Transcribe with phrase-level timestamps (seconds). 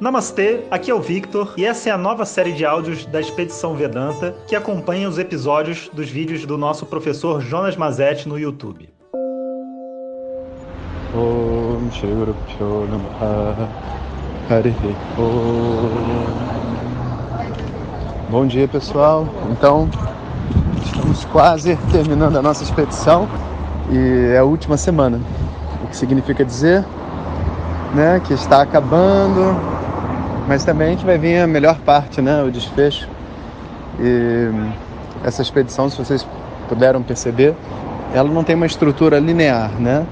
[0.00, 3.74] Namastê, aqui é o Victor e essa é a nova série de áudios da Expedição
[3.74, 8.88] Vedanta que acompanha os episódios dos vídeos do nosso professor Jonas Mazetti no YouTube.
[11.12, 11.90] Om
[18.30, 19.90] Bom dia pessoal, então
[20.84, 23.28] estamos quase terminando a nossa expedição
[23.90, 25.20] e é a última semana,
[25.82, 26.84] o que significa dizer
[27.94, 29.77] né, que está acabando,
[30.48, 32.42] mas também a gente vai vir a melhor parte, né?
[32.42, 33.06] O desfecho.
[34.00, 34.50] E
[35.22, 36.26] essa expedição, se vocês
[36.66, 37.54] puderam perceber,
[38.14, 40.06] ela não tem uma estrutura linear, né?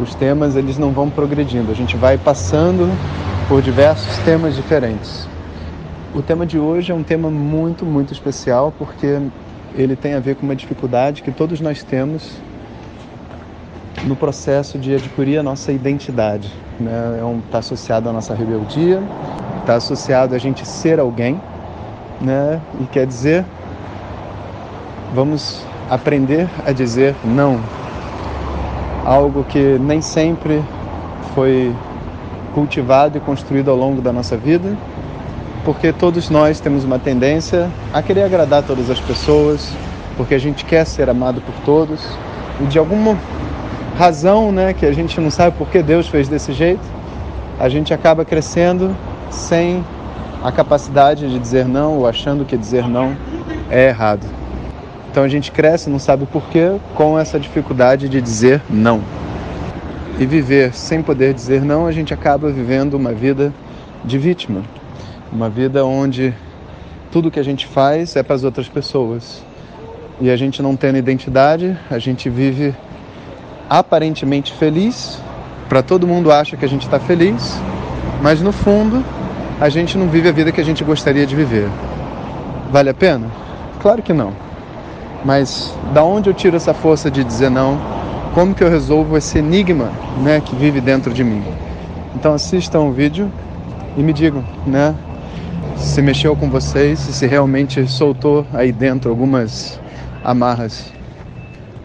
[0.00, 1.72] Os temas eles não vão progredindo.
[1.72, 2.88] A gente vai passando
[3.48, 5.28] por diversos temas diferentes.
[6.14, 9.18] O tema de hoje é um tema muito, muito especial porque
[9.74, 12.36] ele tem a ver com uma dificuldade que todos nós temos
[14.04, 16.48] no processo de adquirir a nossa identidade.
[16.78, 17.18] Né?
[17.20, 19.02] é um, tá associado à nossa rebeldia,
[19.62, 21.40] está associado a gente ser alguém,
[22.20, 22.60] né?
[22.80, 23.44] E quer dizer,
[25.14, 27.60] vamos aprender a dizer não.
[29.04, 30.62] Algo que nem sempre
[31.34, 31.74] foi
[32.54, 34.76] cultivado e construído ao longo da nossa vida,
[35.64, 39.72] porque todos nós temos uma tendência a querer agradar todas as pessoas,
[40.16, 42.04] porque a gente quer ser amado por todos,
[42.60, 43.16] e de alguma
[43.96, 46.82] razão, né, que a gente não sabe por que Deus fez desse jeito,
[47.58, 48.94] a gente acaba crescendo
[49.32, 49.84] sem
[50.42, 53.16] a capacidade de dizer não ou achando que dizer não
[53.70, 54.26] é errado.
[55.10, 59.00] Então a gente cresce, não sabe porquê, com essa dificuldade de dizer não.
[60.18, 63.52] E viver sem poder dizer não, a gente acaba vivendo uma vida
[64.04, 64.62] de vítima.
[65.32, 66.34] Uma vida onde
[67.10, 69.42] tudo que a gente faz é para as outras pessoas.
[70.20, 72.74] E a gente não tendo identidade, a gente vive
[73.68, 75.18] aparentemente feliz,
[75.68, 77.58] para todo mundo acha que a gente está feliz,
[78.20, 79.02] mas no fundo
[79.60, 81.68] a gente não vive a vida que a gente gostaria de viver.
[82.70, 83.26] Vale a pena?
[83.80, 84.32] Claro que não.
[85.24, 87.78] Mas da onde eu tiro essa força de dizer não?
[88.34, 89.92] Como que eu resolvo esse enigma,
[90.22, 91.42] né, que vive dentro de mim?
[92.14, 93.30] Então assistam o vídeo
[93.96, 94.94] e me digam, né,
[95.76, 99.78] se mexeu com vocês, se realmente soltou aí dentro algumas
[100.24, 100.90] amarras.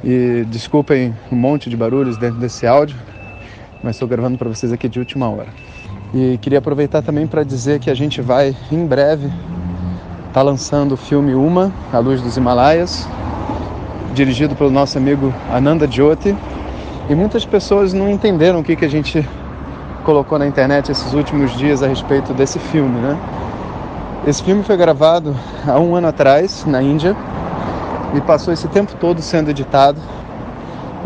[0.03, 2.95] E desculpem um monte de barulhos dentro desse áudio,
[3.83, 5.49] mas estou gravando para vocês aqui de última hora.
[6.13, 10.93] E queria aproveitar também para dizer que a gente vai em breve estar tá lançando
[10.93, 13.07] o filme Uma, A Luz dos Himalaias,
[14.13, 16.35] dirigido pelo nosso amigo Ananda Jyoti.
[17.09, 19.27] E muitas pessoas não entenderam o que, que a gente
[20.05, 23.17] colocou na internet esses últimos dias a respeito desse filme, né?
[24.25, 25.35] Esse filme foi gravado
[25.67, 27.15] há um ano atrás na Índia
[28.15, 29.99] e passou esse tempo todo sendo editado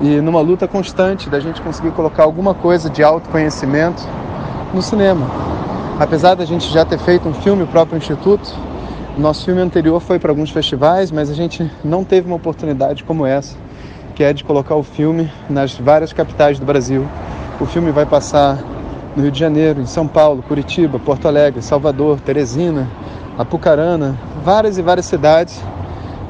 [0.01, 4.03] e numa luta constante da gente conseguir colocar alguma coisa de autoconhecimento
[4.73, 5.27] no cinema.
[5.99, 8.55] Apesar da gente já ter feito um filme, próprio Instituto,
[9.17, 13.25] nosso filme anterior foi para alguns festivais, mas a gente não teve uma oportunidade como
[13.25, 13.55] essa,
[14.15, 17.05] que é de colocar o filme nas várias capitais do Brasil.
[17.59, 18.57] O filme vai passar
[19.15, 22.87] no Rio de Janeiro, em São Paulo, Curitiba, Porto Alegre, Salvador, Teresina,
[23.37, 25.61] Apucarana, várias e várias cidades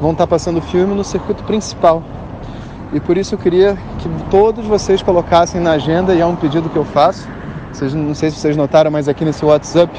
[0.02, 2.04] vão estar passando o filme no circuito principal.
[2.92, 6.68] E por isso eu queria que todos vocês colocassem na agenda, e é um pedido
[6.70, 7.28] que eu faço,
[7.78, 9.92] vocês, não sei se vocês notaram, mas aqui nesse WhatsApp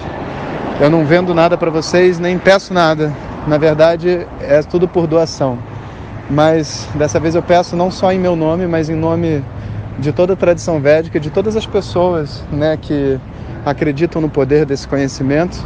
[0.80, 3.12] eu não vendo nada para vocês, nem peço nada.
[3.46, 5.58] Na verdade, é tudo por doação.
[6.30, 9.44] Mas dessa vez eu peço não só em meu nome, mas em nome
[9.98, 13.18] de toda a tradição védica, de todas as pessoas né, que
[13.64, 15.64] acreditam no poder desse conhecimento,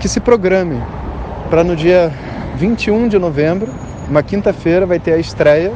[0.00, 0.82] que se programe
[1.50, 2.12] para no dia
[2.56, 3.68] 21 de novembro,
[4.08, 5.72] uma quinta-feira, vai ter a estreia.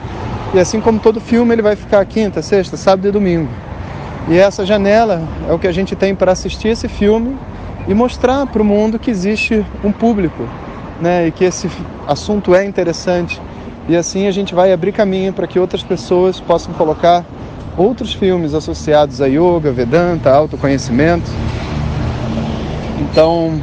[0.52, 3.48] E assim como todo filme, ele vai ficar quinta, sexta, sábado e domingo.
[4.30, 7.36] E essa janela é o que a gente tem para assistir esse filme
[7.88, 10.48] e mostrar para o mundo que existe um público,
[11.00, 11.26] né?
[11.26, 11.68] E que esse
[12.06, 13.42] assunto é interessante.
[13.88, 17.24] E assim a gente vai abrir caminho para que outras pessoas possam colocar
[17.76, 21.28] outros filmes associados a yoga, Vedanta, autoconhecimento.
[23.00, 23.60] Então,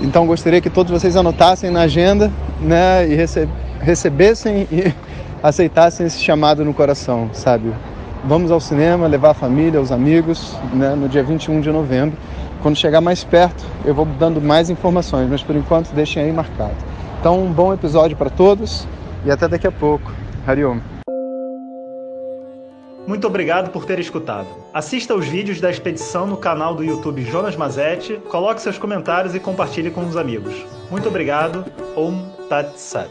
[0.00, 2.30] então gostaria que todos vocês anotassem na agenda,
[2.60, 3.48] né, e rece
[3.80, 4.94] recebessem e
[5.42, 7.72] aceitassem esse chamado no coração, sabe?
[8.26, 12.16] Vamos ao cinema, levar a família, os amigos, né, no dia 21 de novembro.
[12.62, 16.74] Quando chegar mais perto, eu vou dando mais informações, mas por enquanto deixem aí marcado.
[17.20, 18.86] Então, um bom episódio para todos
[19.24, 20.12] e até daqui a pouco.
[20.46, 20.78] Hariom.
[23.06, 24.46] Muito obrigado por ter escutado.
[24.72, 29.40] Assista os vídeos da expedição no canal do YouTube Jonas Mazetti, coloque seus comentários e
[29.40, 30.54] compartilhe com os amigos.
[30.90, 31.64] Muito obrigado.
[31.96, 33.10] Om Tat Sat.